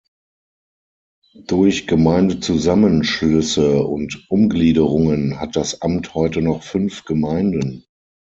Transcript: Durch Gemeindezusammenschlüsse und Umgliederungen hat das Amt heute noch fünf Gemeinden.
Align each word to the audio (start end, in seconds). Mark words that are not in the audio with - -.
Durch 1.45 1.85
Gemeindezusammenschlüsse 1.85 3.83
und 3.83 4.25
Umgliederungen 4.31 5.39
hat 5.39 5.55
das 5.55 5.83
Amt 5.83 6.15
heute 6.15 6.41
noch 6.41 6.63
fünf 6.63 7.05
Gemeinden. 7.05 7.85